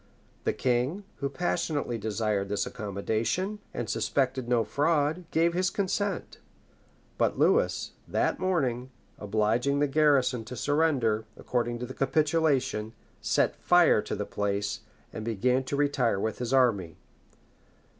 The 0.45 0.53
king, 0.53 1.03
who 1.17 1.29
passionately 1.29 1.99
desired 1.99 2.49
this 2.49 2.65
accommodation, 2.65 3.59
and 3.71 3.87
suspected 3.87 4.49
no 4.49 4.63
fraud, 4.63 5.25
gave 5.29 5.53
his 5.53 5.69
consent; 5.69 6.39
but 7.19 7.37
Lewis, 7.37 7.91
that 8.07 8.39
morning, 8.39 8.89
obliging 9.19 9.77
the 9.77 9.85
garrison 9.87 10.43
to 10.45 10.55
surrender, 10.55 11.25
according 11.37 11.77
to 11.77 11.85
the 11.85 11.93
capitulation, 11.93 12.93
set 13.21 13.55
fire 13.57 14.01
to 14.01 14.15
the 14.15 14.25
place, 14.25 14.79
and 15.13 15.23
began 15.23 15.63
to 15.65 15.75
retire 15.75 16.19
with 16.19 16.39
his 16.39 16.51
army. 16.51 16.97